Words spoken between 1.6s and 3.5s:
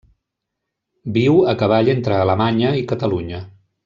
cavall entre Alemanya i Catalunya.